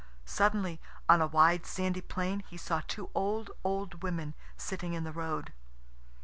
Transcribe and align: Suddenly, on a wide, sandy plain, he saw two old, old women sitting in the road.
Suddenly, 0.25 0.81
on 1.07 1.21
a 1.21 1.27
wide, 1.27 1.67
sandy 1.67 2.01
plain, 2.01 2.39
he 2.49 2.57
saw 2.57 2.81
two 2.87 3.11
old, 3.13 3.51
old 3.63 4.01
women 4.01 4.33
sitting 4.57 4.93
in 4.93 5.03
the 5.03 5.11
road. 5.13 5.53